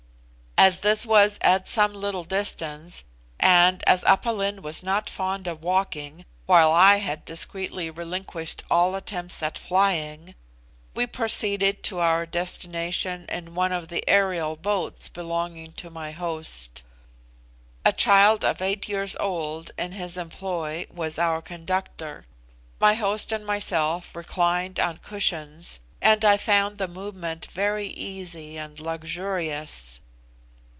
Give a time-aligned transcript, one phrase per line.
[0.57, 3.03] As this was at some little distance,
[3.39, 8.93] and as Aph Lin was not fond of walking, while I had discreetly relinquished all
[8.93, 10.35] attempts at flying,
[10.93, 16.83] we proceeded to our destination in one of the aerial boats belonging to my host.
[17.83, 22.25] A child of eight years old, in his employ, was our conductor.
[22.79, 28.79] My host and myself reclined on cushions, and I found the movement very easy and
[28.79, 29.97] luxurious.